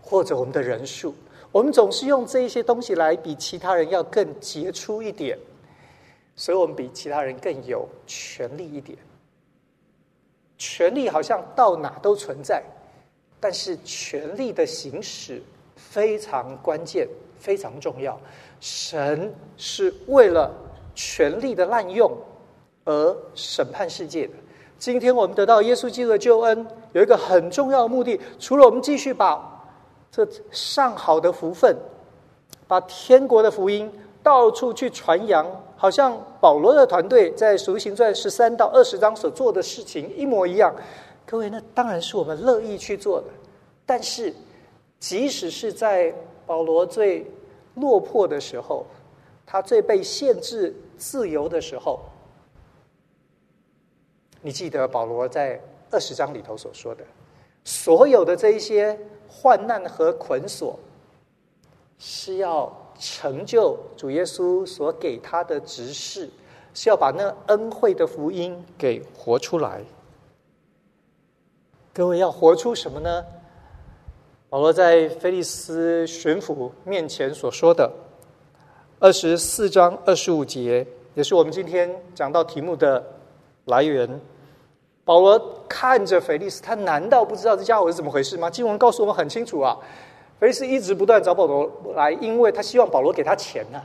[0.00, 1.14] 或者我们的人数，
[1.50, 5.38] 我们总是用这一些东西来比其他人要更杰出一点，
[6.36, 8.98] 所以我们比其他人更有权力一点。
[10.58, 12.62] 权力好像到哪都存在，
[13.40, 15.42] 但是权力的行使
[15.90, 18.18] 非常关键、非常重要。
[18.60, 20.50] 神是为了
[20.94, 22.10] 权力的滥用
[22.84, 24.34] 而审判世界的。
[24.78, 29.64] 今天我们得到耶稣基督的救恩，有一个很重要的目的，除了我们继续把
[30.10, 31.76] 这上好的福分，
[32.68, 33.90] 把天国的福音
[34.22, 35.46] 到处去传扬。
[35.74, 40.72] 好像保罗的团队在《使徒行传》十三到二十章所做的事情一模一样，
[41.26, 43.26] 各位，那当然是我们乐意去做的。
[43.84, 44.32] 但是，
[45.02, 46.14] 即使是在
[46.46, 47.26] 保罗最
[47.74, 48.86] 落魄的时候，
[49.44, 51.98] 他最被限制自由的时候，
[54.40, 55.60] 你记得保罗在
[55.90, 57.02] 二十章里头所说的，
[57.64, 58.96] 所有的这一些
[59.28, 60.78] 患难和捆锁，
[61.98, 62.72] 是要。
[62.98, 66.30] 成就主耶稣所给他的职事，
[66.72, 69.82] 是要把那恩惠的福音给活出来。
[71.92, 73.24] 各位要活出什么呢？
[74.52, 77.90] 保罗在菲利斯巡抚面前所说的
[79.00, 83.02] 二十四章二十五节，也是我们今天讲到题目的
[83.64, 84.20] 来源。
[85.06, 88.50] 保罗看着菲利斯，他难道不知道这家伙是怎么回事吗？
[88.50, 89.74] 经文告诉我们很清楚啊。
[90.38, 93.80] 菲利斯一直不断找保罗来，因为他希望保罗给他钱呢、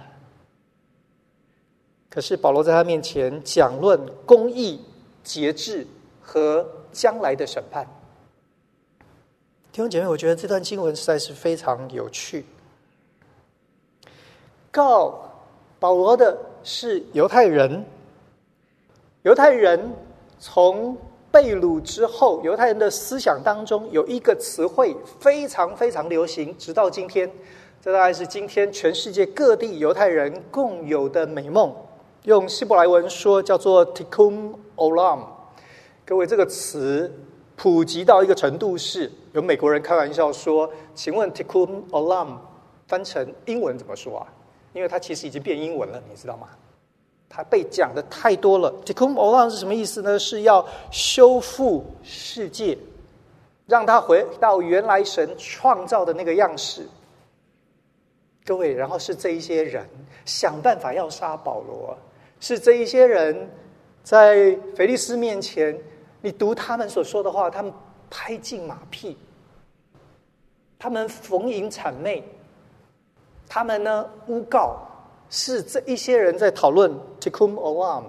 [2.09, 4.81] 可是保罗在他面前讲论公义、
[5.23, 5.87] 节制
[6.19, 7.87] 和将来的审判。
[9.77, 12.43] 弟兄姐妹，我觉得这段经文实在是非常有趣。
[14.71, 15.13] 告
[15.79, 17.85] 保罗的是犹太人，
[19.21, 19.93] 犹太人
[20.39, 20.97] 从。
[21.29, 27.29] 被掳之后，犹太人的思想当中有一个词汇非常非常流行，直到今天。
[27.79, 31.71] 这大概是今天全世界各地犹太人共有的美梦。
[32.23, 35.19] 用希伯来文说，叫做 Tikkun Olam。
[36.03, 37.13] 各位，这个词
[37.55, 42.39] 普及到一个程度，是有美国人开玩笑说：“请问 Tikkun Olam
[42.87, 44.25] 翻成英文怎么说啊？”
[44.73, 46.47] 因为它其实已经变英文了，你知道吗？
[47.29, 48.73] 它被讲的太多了。
[48.83, 50.17] Tikkun Olam 是什么意思呢？
[50.17, 52.75] 是要修复世界，
[53.67, 56.87] 让它回到原来神创造的那个样式。
[58.43, 59.87] 各位，然后是这一些人
[60.25, 61.95] 想办法要杀保罗，
[62.39, 63.47] 是这一些人
[64.01, 65.79] 在腓利斯面前，
[66.21, 67.71] 你读他们所说的话，他们
[68.09, 69.17] 拍尽马屁，
[70.79, 72.23] 他们逢迎谄媚，
[73.47, 74.77] 他们呢诬告。
[75.29, 78.05] 是这一些人在讨论 Tikkun Olam，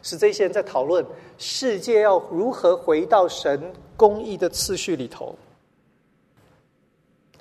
[0.00, 1.04] 是这些人在讨论
[1.36, 5.34] 世界要如何回到神公义的次序里头。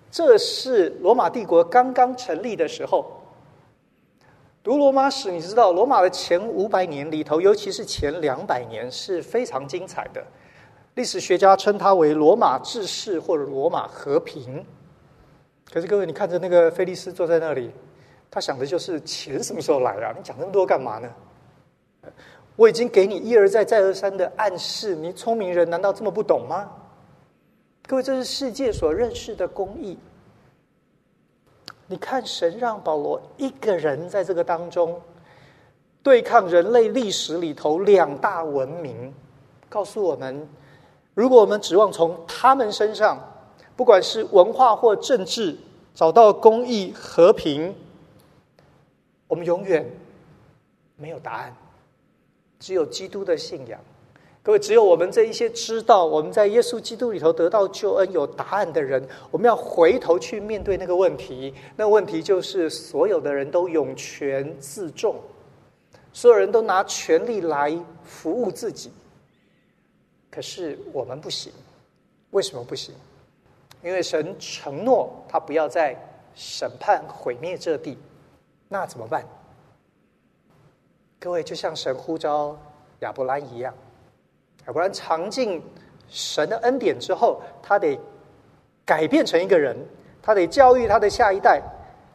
[0.10, 3.06] 这是罗马帝国刚刚成立的时候。
[4.64, 10.26] 读罗马史，你知道罗马的前五百年里头，尤其是前两百年是非常精彩的。
[10.96, 14.66] 历史学家称它为罗马治世或者罗马和平。
[15.72, 17.72] 可是各位，你看着那个菲利斯坐在那里。
[18.34, 20.14] 他想的就是钱什么时候来啊？
[20.18, 21.10] 你讲那么多干嘛呢？
[22.56, 26.72] 我已经给你一而再、再而三的暗示，你聪明人难道这么不懂吗？
[27.86, 30.00] 各位，这是世界所认识的公义。
[31.88, 34.98] 你看，神让保罗一个人在这个当中
[36.02, 39.14] 对抗人类历史里头两大文明，
[39.68, 40.48] 告诉我们：
[41.14, 43.20] 如果我们指望从他们身上，
[43.76, 45.58] 不管是文化或政治，
[45.94, 47.76] 找到公益、和平。
[49.28, 49.90] 我们永远
[50.96, 51.56] 没有答案，
[52.60, 53.80] 只有基督的信仰。
[54.44, 61.54] 各位，只有我们这一些知道我们在耶稣基督里头得到救恩、有答案的人，我们要回头去面对那个问题。
[61.76, 65.16] 那问题就是，所有的人都涌泉自重，
[66.12, 68.92] 所有人都拿权力来服务自己。
[70.32, 71.52] 可是我们不行，
[72.32, 72.96] 为什么不行？
[73.84, 75.96] 因为神承诺他不要再
[76.34, 77.98] 审判毁灭这地。
[78.70, 79.26] 那怎么办？
[81.20, 82.58] 各位，就像神呼召
[83.02, 83.74] 亚伯兰一样，
[84.68, 85.62] 亚伯兰尝尽
[86.08, 88.00] 神的恩典之后，他得
[88.86, 89.78] 改变成一个人，
[90.22, 91.62] 他得教育他的下一代，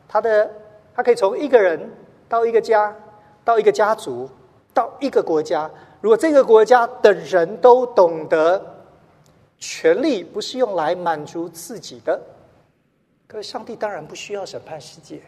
[0.08, 0.50] 他的
[0.94, 1.90] 他可以从一个人
[2.28, 2.96] 到一个家，
[3.44, 4.30] 到一个家族，
[4.72, 5.70] 到一个国家。
[6.06, 8.64] 如果这个国家的人都懂得
[9.58, 12.16] 权力不是用来满足自己的。
[13.26, 15.20] 各位上帝当然不需要审判世界。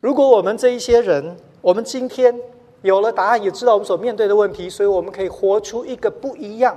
[0.00, 2.36] 如果我们这一些人，我们今天
[2.82, 6.76] 有了答案，也知道我们所面对的问题，所以我们可以活出一个不一样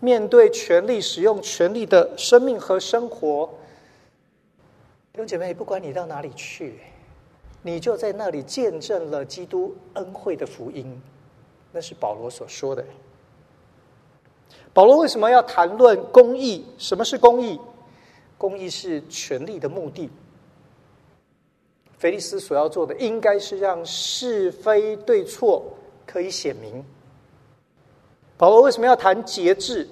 [0.00, 3.48] 面对权力、使用权力的生命和生活。
[5.14, 6.80] 弟兄姐妹，不管你到哪里去，
[7.62, 11.00] 你就在那里见证了基督恩惠的福音。
[11.76, 12.82] 那是保罗所说的。
[14.72, 16.64] 保罗为什么要谈论公义？
[16.78, 17.60] 什么是公义？
[18.38, 20.08] 公义是权力的目的。
[21.98, 25.62] 腓利斯所要做的，应该是让是非对错
[26.06, 26.82] 可以显明。
[28.38, 29.86] 保罗为什么要谈节制？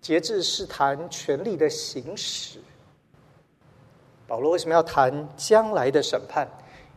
[0.00, 2.60] 节制是谈权力的行使。
[4.28, 6.46] 保罗为什么要谈将来的审判？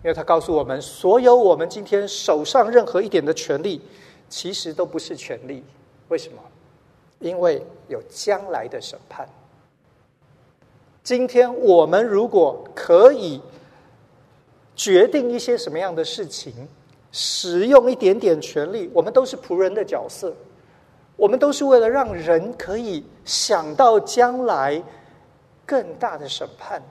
[0.03, 3.81] 因为他告诉我们，所有我们今天手上任何一点的权利，
[4.29, 5.63] 其实都不是权利。
[6.07, 6.41] 为什么？
[7.19, 9.27] 因为有将来的审判。
[11.03, 13.41] 今天我们如果可以
[14.75, 16.53] 决定一些什么样的事情，
[17.11, 20.33] 使用一点点权利，我们都是仆人的角色，
[21.17, 24.81] 我们都是为了让人可以想到将来
[25.65, 26.81] 更大的审判。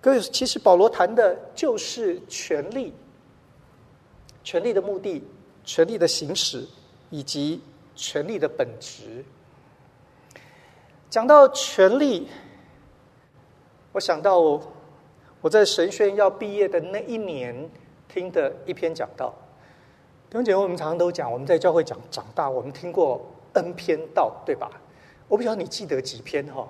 [0.00, 2.94] 各位，其实保罗谈的就是权力，
[4.42, 5.22] 权力的目的，
[5.64, 6.66] 权力的行使，
[7.10, 7.60] 以及
[7.94, 9.24] 权力的本质。
[11.08, 12.28] 讲到权力。
[13.92, 14.38] 我想到
[15.40, 17.68] 我在神学院要毕业的那一年
[18.08, 19.34] 听的一篇讲道。
[20.30, 23.20] 弟兄姐妹，我们常常都讲，我们在教会讲长大，我们听过
[23.54, 24.70] N 篇道，对吧？
[25.26, 26.68] 我不知道你记得几篇哈？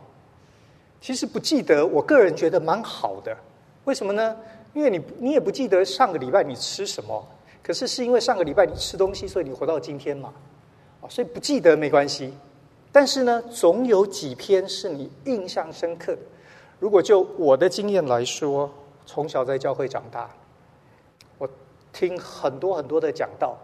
[1.01, 3.37] 其实不记得，我个人觉得蛮好的。
[3.85, 4.37] 为什么呢？
[4.75, 7.27] 因为你你也不记得上个礼拜你吃什么，
[7.63, 10.33] 可是是因为上个礼拜你吃东西，所以你活到今天嘛。
[11.01, 12.33] 啊所以不记得没关系。
[12.93, 16.21] 但是呢，总有几篇是你印象深刻的。
[16.79, 18.71] 如果就我的经验来说，
[19.07, 20.31] 从小在教会长大，
[21.39, 21.49] 我
[21.93, 23.57] 听很多很多的讲道，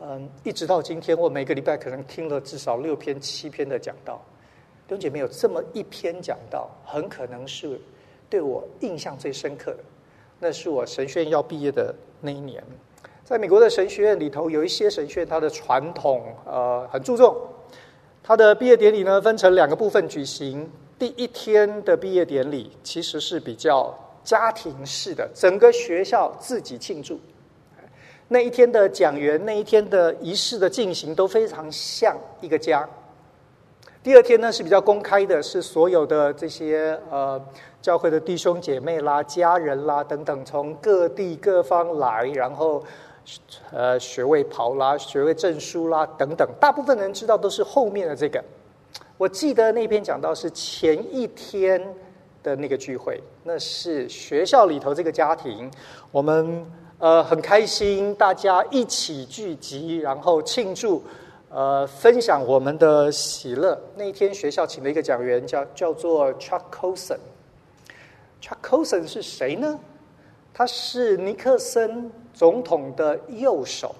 [0.00, 4.22] 嗯，一直到今天，我每个礼拜可能听了至少六篇、七篇的讲道。
[4.86, 7.80] 弟兄姐妹，有这么一篇讲到，很可能是
[8.28, 9.78] 对我印象最深刻的。
[10.38, 12.62] 那是我神学院要毕业的那一年，
[13.24, 17.34] 在美国的神学院里头，有一些神学院它的传统呃很注重，
[18.22, 20.70] 它的毕业典礼呢分成两个部分举行。
[20.98, 27.18] 第一天的毕业典礼其实是比较家庭式的，整个学校自己庆祝。
[28.28, 32.86] 那一天的讲员，那一天的仪式的进行都非常像一个家。
[34.04, 37.42] 第二天呢是比较公开的，是所有的这些呃
[37.80, 42.84] 教会的弟兄姐妹啦、家人啦等等，从各地各方来，然后
[43.72, 48.44] 呃学位袍啦、学位证书啦等等，大部分人知道都是后面的这个。
[49.16, 51.82] 我记得那篇讲到是前一天
[52.42, 55.70] 的那个聚会，那是学校里头这个家庭，
[56.12, 56.62] 我们
[56.98, 61.02] 呃很开心，大家一起聚集，然后庆祝，
[61.54, 63.80] 呃分享我们的喜乐。
[63.94, 67.18] 那一天学校请了一个讲员，叫叫做 Chuck Colson。
[68.42, 69.78] Chuck Colson 是谁呢？
[70.52, 73.94] 他是尼克森总统的右手。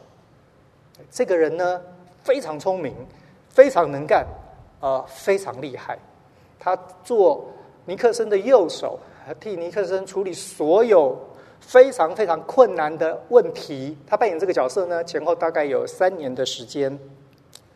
[1.09, 1.81] 这个人呢
[2.25, 2.93] 非常聪明，
[3.49, 4.27] 非常能干。
[4.81, 5.97] 呃，非常厉害。
[6.59, 7.47] 他做
[7.85, 8.99] 尼克森的右手，
[9.39, 11.17] 替尼克森处理所有
[11.61, 13.97] 非常非常困难的问题。
[14.09, 16.99] 他扮演这个角色呢，前后大概有三年的时间。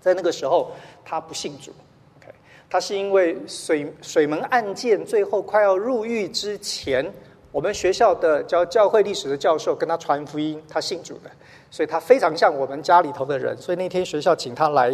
[0.00, 0.70] 在那个时候，
[1.04, 1.72] 他不信主。
[2.18, 2.32] OK，
[2.70, 7.04] 他是因为水水门案件最后快要入狱之前，
[7.50, 11.30] 我们学校的教教会历史的教授跟他传福音，他信主的，
[11.70, 13.56] 所以他非常像我们家里头的人。
[13.56, 14.92] 所以那天学校请他来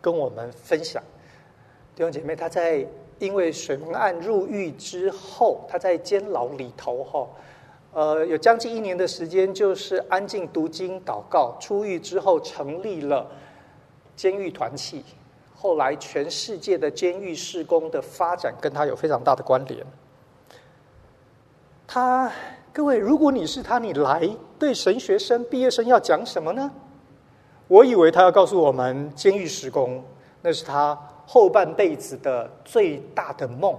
[0.00, 1.02] 跟我们分享。
[1.94, 2.86] 弟兄姐妹，他在
[3.18, 7.28] 因为水门案入狱之后，他在监牢里头哈，
[7.92, 11.54] 呃，有将近一年的时间，就是安静读经祷告。
[11.60, 13.30] 出狱之后，成立了
[14.20, 15.02] 监狱团契。
[15.56, 19.86] 后来，全世界的监狱事工的发展跟他有非常大的关联。
[21.86, 22.30] 他，
[22.70, 26.70] 各位，如果你是他，你来对神学生、毕业生要讲什么呢？
[27.66, 30.04] 我以为他要告诉我们监狱事工，
[30.42, 30.98] 那是他。
[31.26, 33.74] 后半辈子的最大的梦，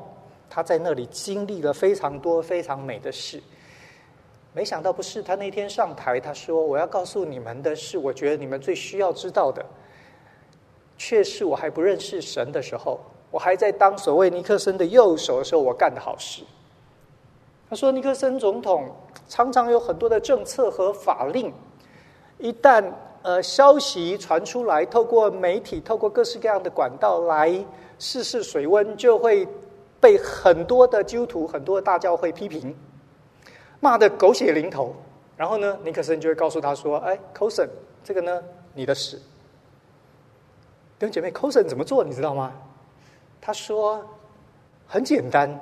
[0.50, 3.44] 他在那里经历了非常多非常美的事。
[4.54, 9.66] 没想到不是他那天上台，他说：“我要告诉你们的是，我觉得你们最需要知道的，
[11.04, 13.00] 却是我还不认识神的时候，
[13.32, 16.44] 我还在当所谓尼克森的右手的时候，我干的好事。”
[17.68, 18.88] 他说：“尼克森总统
[19.28, 21.52] 常常有很多的政策和法令，
[22.38, 22.84] 一旦……”
[23.24, 27.54] 呃，消息传出来，透过媒体，透过各式各样的管道来
[28.00, 29.48] 试试水温，就会
[30.00, 32.76] 被很多的基督徒、很多的大教会批评，
[33.80, 34.96] 骂的狗血淋头。
[35.38, 37.70] 然后呢，尼克森就会告诉他说：“哎，coson，
[38.04, 38.42] 这个呢，
[38.74, 39.22] 你的事。”
[41.08, 42.04] 弟姐妹，Coulson 怎么做？
[42.04, 42.52] 你知道吗？
[43.40, 44.06] 他说
[44.86, 45.60] ：“很简单，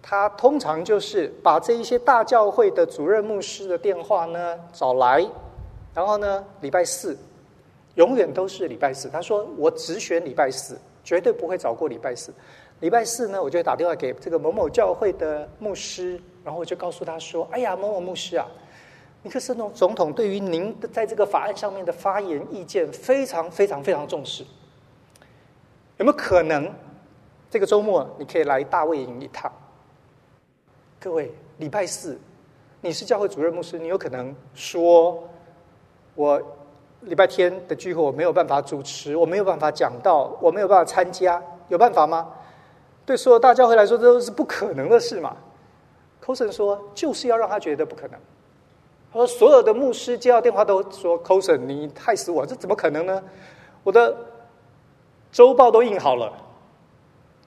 [0.00, 5.22] 他通常就是把这一些大教会的主任牧师的电话呢找来，
[5.92, 7.14] 然后呢，礼拜四
[7.96, 9.10] 永远都是礼拜四。
[9.10, 12.32] 他说我只选礼拜四，绝对不会找过礼拜四。
[12.80, 18.46] 礼拜四呢，我就打电话给这个某某教会的牧师，然后我就告诉他说：‘哎呀，某某牧师啊。’”
[19.26, 24.44] 尼克森总统对于您的在这个法案上面的发言意见非常非常非常重视，
[25.96, 26.72] 有没有可能
[27.50, 29.50] 这个周末你可以来大卫营一趟？
[31.00, 32.16] 各位，礼拜四
[32.80, 35.28] 你是教会主任牧师，你有可能说，
[36.14, 36.40] 我
[37.00, 42.32] 礼拜天的聚会我没有办法主持，我没有办法讲到，我没有办法参加，有办法吗？
[43.04, 45.36] 对所有大教会来说，这都是不可能的事嘛。
[46.20, 48.20] c o s n 说，就是要让他觉得不可能。
[49.16, 52.44] 说所有的牧师接到电话都说 c o s o n 你害死我！
[52.44, 53.22] 这怎么可能呢？
[53.82, 54.14] 我的
[55.32, 56.30] 周报都印好了，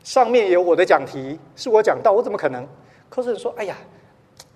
[0.03, 2.63] 上面有我的讲题，是我讲到，我怎么可能
[3.11, 3.77] c o s o n 说：“哎呀，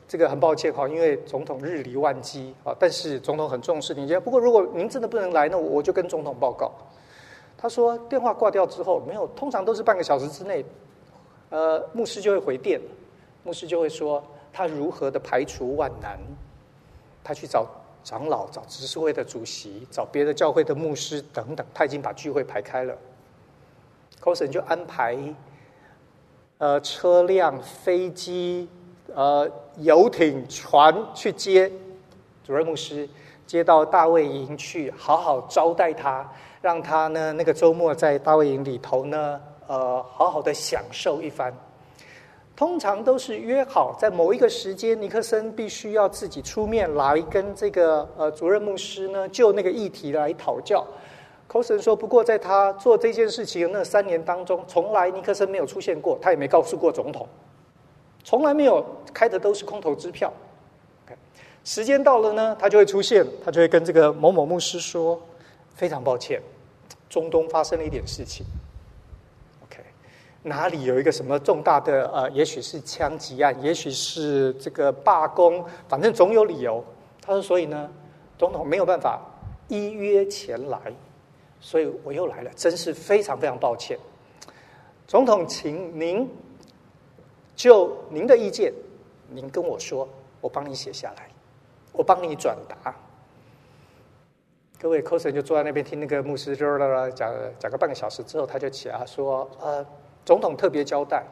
[0.07, 4.07] 这个很抱歉哈，因为总统日理万机啊，但是总统很重视您。
[4.21, 6.71] 不过如果您真的不能来，那我就跟总统报告。”
[7.55, 10.65] 他说：“电话挂掉之后，没有，通常都是半个小时之内，
[11.51, 12.81] 呃，牧师就会回电，
[13.43, 16.17] 牧师就会说他如何的排除万难。”
[17.23, 17.65] 他去找
[18.03, 22.93] 长老、找执事会的主席、找别的教会的牧师等等，他已经把聚会排开了。
[24.21, 25.17] cos 就安排
[26.57, 28.67] 呃车辆、飞机、
[29.13, 31.71] 呃游艇、船去接
[32.43, 33.07] 主任牧师，
[33.45, 36.29] 接到大卫营去，好好招待他，
[36.61, 41.53] 让他呢那个周末在大卫营里头呢，呃好好的享受一番。
[42.55, 50.85] 通常都是约好在某一个时间，尼克森必须要自己出面来跟这个呃主任牧师呢就那个议题来讨教。
[51.49, 57.27] coson 说，不过在他做这件事情的那三年当中，从来尼克森没有出现过，他也没告诉过总统，
[58.23, 58.83] 从来没有
[59.13, 60.31] 开的都是空头支票。
[61.05, 61.15] OK，
[61.63, 65.19] 时间到了呢，他就会出现，他就会跟这个某某牧师说，
[65.75, 66.41] 非常抱歉，
[67.09, 68.45] 中东发生了一点事情。
[70.45, 76.83] 哪里有一个什么重大的呃，也许是枪击案，也许是这个罢工，反正总有理由。
[77.21, 77.89] 他说：“所以呢，
[78.37, 79.21] 总统没有办法
[79.69, 80.77] 依约前来，
[81.61, 83.97] 所以我又来了，真是非常非常抱歉。
[85.07, 86.29] 总统，请您
[87.55, 88.73] 就您的意见，
[89.29, 90.05] 您跟我说，
[90.41, 91.29] 我帮你写下来，
[91.93, 92.93] 我帮你转达。”
[94.77, 96.53] 各位 c o s 就坐在那边听那个牧师
[97.15, 99.85] 讲讲个半个小时之后，他就起来说：“呃。”
[100.25, 101.23] 总统特别交代，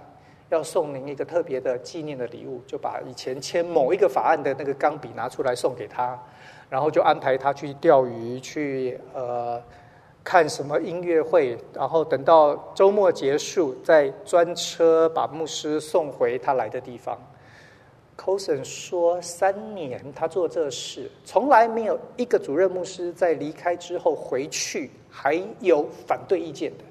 [0.50, 6.20] 要送您一个特别的纪念的礼物，就把以前签某一个法案的那个钢笔拿出来送给他，
[6.70, 9.62] 然后就安排他去钓鱼，去呃
[10.24, 17.18] 看什么音乐会，然后等到周末结束，再专车把牧师送回他来的地方。
[18.18, 26.84] Coulson 说，三年他做这事，从来没有一个主任牧师在离开之后回去还有反对意见的。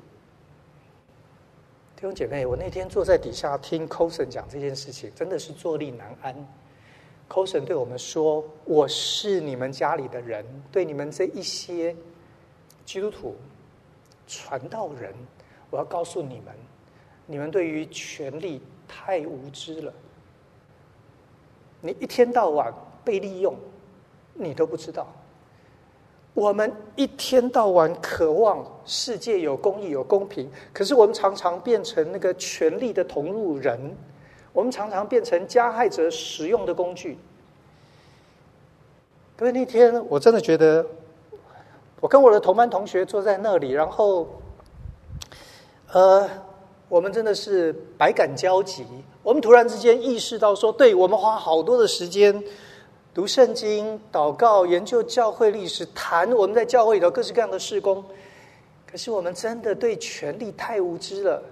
[2.00, 6.34] 弟兄姐妹，我那天坐在底下听 c o s o n 讲这件事情，真的是坐立难安。
[6.34, 10.42] c o s o n 对我们说：“我是你们家里的人，
[10.72, 11.94] 对你们这一些
[12.86, 13.36] 基督徒、
[14.26, 15.12] 传道人，
[15.68, 16.54] 我要告诉你们，
[17.26, 19.92] 你们对于权力太无知了。
[21.82, 22.72] 你一天到晚
[23.04, 23.54] 被利用，
[24.32, 25.06] 你都不知道。”
[26.40, 33.78] 我们一天到晚渴望世界有公义、有公平，可是我们常常变成那个权力的同路人，
[34.54, 37.18] 我们常常变成加害者使用的工具。
[39.38, 40.86] 因为那天我真的觉得，
[42.00, 44.26] 我跟我的同班同学坐在那里，然后，
[45.92, 46.26] 呃，
[46.88, 48.86] 我们真的是百感交集。
[49.22, 52.42] 我们突然之间意识到说，对，我们花好多的时间。
[53.12, 58.04] 读圣经、祷告、研究教会历史、谈我们在教会里头各式各样的事工，
[58.88, 61.42] 可是我们真的对权力太无知了。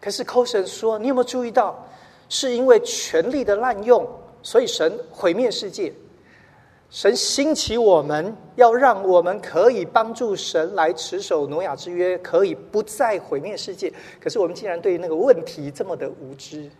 [0.00, 1.86] 可是 Coulson 说：“你有没有注意到，
[2.30, 4.08] 是因为权力的滥用，
[4.42, 5.92] 所以神毁灭世界？
[6.88, 13.92] 神兴起我们，要让我们可以帮助神来持守挪亚之约，可以不再毁灭世界。
[14.18, 16.70] 可是我们竟然对那个问题这么的无知。”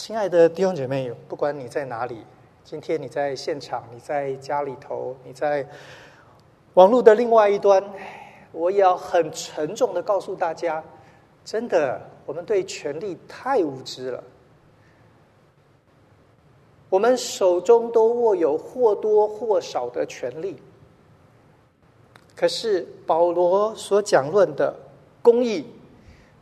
[0.00, 2.24] 亲爱的弟兄姐妹，不管你在哪里，
[2.62, 5.68] 今天你在现场，你在家里头，你在
[6.74, 7.82] 网络的另外一端，
[8.52, 10.82] 我也要很沉重的告诉大家，
[11.44, 14.22] 真的，我们对权力太无知了。
[16.88, 20.62] 我们手中都握有或多或少的权力，
[22.36, 24.72] 可是保罗所讲论的
[25.20, 25.66] 公义，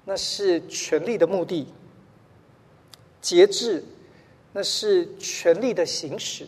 [0.04, 1.66] 那是权力的目的；
[3.26, 3.82] 节制，
[4.52, 6.46] 那是权力的行使。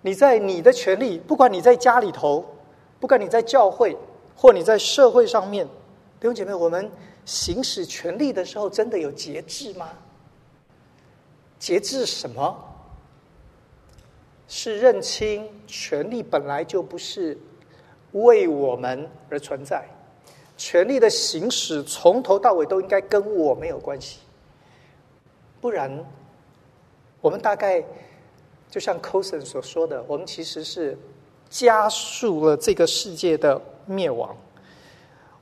[0.00, 2.46] 你在你的权利，不管你在家里头，
[3.00, 3.96] 不管你在教会，
[4.36, 5.66] 或你在社会上面，
[6.20, 6.88] 弟兄姐妹，我们
[7.24, 9.88] 行使权利的时候，真的有节制吗？
[11.58, 12.56] 节制什么？
[14.46, 17.36] 是认清权力本来就不是
[18.12, 19.84] 为我们而存在，
[20.56, 24.20] 权力的行使从头到尾都应该跟我没有关系，
[25.64, 25.90] 不然，
[27.22, 27.82] 我们大概。
[28.70, 30.98] 就像 coson 所说的，我们其实是
[31.48, 34.36] 加速了这个世界的灭亡。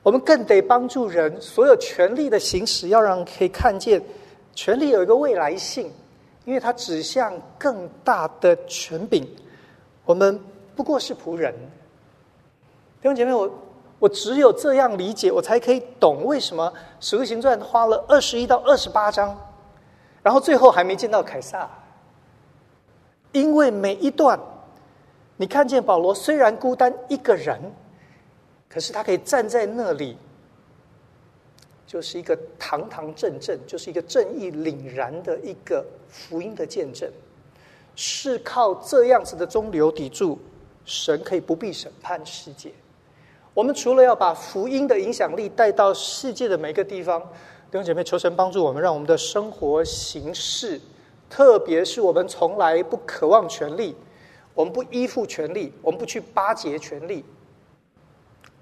[0.01, 4.01] 我们更得帮助人，所有权力的行使，要让可以看见
[4.53, 5.91] 权力有一个未来性，
[6.45, 9.27] 因为它指向更大的权柄。
[10.05, 10.39] 我们
[10.75, 11.53] 不过是仆人。
[13.01, 13.51] 弟兄姐妹，我
[13.97, 19.35] 我只有这样理解，我才可以懂为什么《使徒行传》花了二十一到二十八章，
[20.23, 21.69] 然后最后还没见到凯撒。
[23.33, 24.39] 因为每一段，
[25.37, 27.59] 你看见保罗虽然孤单一个人，
[28.69, 30.17] 可是他可以站在那里，
[31.85, 37.11] 就是一个堂堂正正，就是一个正义凛然的一个福音的见证。
[37.95, 40.39] 是靠这样子的中流砥柱，
[40.85, 42.71] 神可以不必审判世界。
[43.53, 47.21] 我们除了要把福音的影响力带到世界的每个地方，
[47.73, 50.79] 弟兄姐妹，求神帮助我们，让我们的生活形式。
[51.27, 53.95] 特别是我们从来不渴望权力，
[54.53, 57.25] 我们不依附权力，我们不去巴结权力，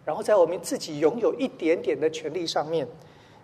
[0.06, 2.88] 然后在我们自己拥有一点点的权力上面，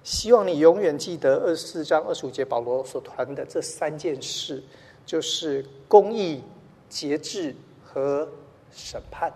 [0.03, 4.63] 希望你永远记得二十四章二十五节保罗所谈的这三件事，
[5.05, 6.41] 就是公义、
[6.88, 7.53] 节制
[7.84, 8.26] 和
[8.72, 9.30] 审判。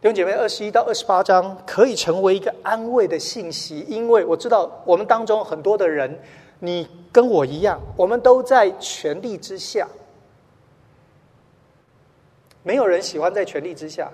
[0.00, 6.18] 弟兄姐妹，二十一到二十八章可以成为一个安慰的信息，因为我知道我们当中很多的人。
[6.58, 9.86] 你跟我一样，我们都在权力之下。
[12.62, 14.10] 没有人喜欢在权力之下，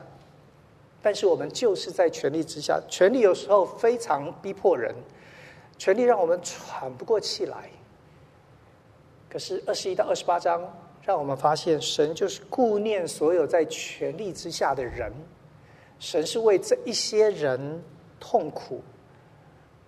[1.02, 2.80] 但是我们就是在权力之下。
[2.88, 4.92] 权力有时候非常逼迫人，
[5.78, 7.70] 权力让我们喘不过气来。
[9.28, 10.62] 可是二十一到二十八章，
[11.04, 15.12] 让我们发现神就是顾念所有在权力之下的人，
[15.98, 17.82] 神是为这一些人
[18.20, 18.80] 痛苦。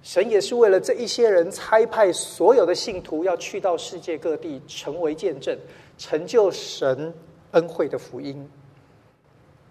[0.00, 5.58] 神也是为了这一些人，差派所有的信徒要去到世界各地，成为见证，
[5.98, 7.12] 成就神
[7.50, 8.48] 恩惠的福音。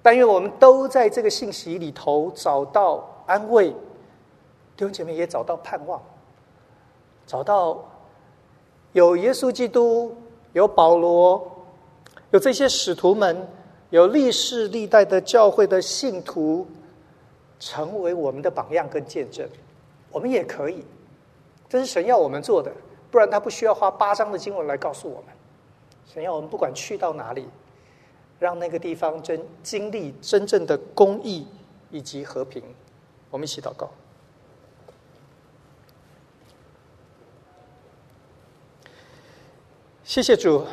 [0.02, 3.70] 但愿我们都在这个信息里头找到安慰，
[4.76, 6.02] 弟兄姐妹也找到盼望，
[7.26, 7.84] 找到
[8.92, 10.16] 有耶稣基督，
[10.54, 11.50] 有保罗，
[12.32, 13.48] 有这些使徒们，
[13.90, 16.68] 有历世历代的教会的信徒，
[17.60, 19.48] 成为我们的榜样跟见证。
[20.12, 20.84] 我们也可以，
[21.70, 22.72] 这是神要我们做的，
[23.12, 25.36] 不然他不需要花八章的经文来告诉我们。
[26.14, 27.48] 神要我们不管去到哪里，
[28.40, 31.46] 让那个地方真经历真正的公义
[31.92, 32.64] 以及和平。
[33.30, 33.90] 我们一起祷告。
[40.04, 40.66] 谢谢主，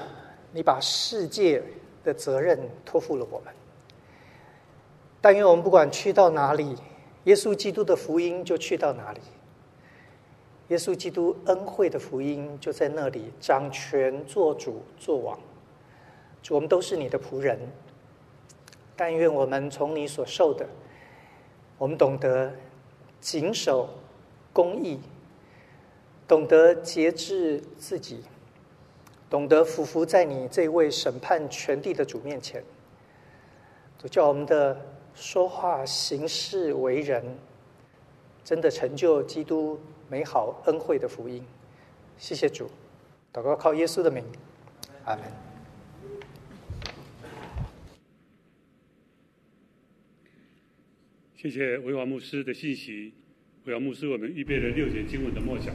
[0.53, 1.61] 你把世界
[2.05, 3.53] 的责任托付了我们。
[5.21, 6.77] 但愿我们不管去到哪里，
[7.25, 9.21] 耶稣基督的福音就去到哪里。
[10.69, 15.39] 耶稣基督恩惠的福音就在那里掌权做主做王，
[16.43, 17.59] 主，我们都是你的仆人。
[18.97, 20.67] 但愿我们从你所受的，
[21.77, 22.53] 我们懂得
[23.21, 23.89] 谨守
[24.53, 25.01] 公义，
[26.27, 28.23] 懂得节制自己，
[29.35, 32.63] 懂得俯伏在你这位审判全地的主面前，
[33.99, 34.81] 主叫我们的
[35.13, 37.37] 说话、行事、为人，
[38.45, 39.77] 真的成就基督。
[40.09, 41.45] 美好恩惠的福音，
[42.17, 42.71] 谢谢主，
[43.33, 44.23] 祷告靠耶稣的名，
[45.05, 45.25] 阿门。
[51.35, 53.13] 谢谢维华牧师的信息，
[53.65, 55.75] 维华牧师为我们预备了六节经文的默想。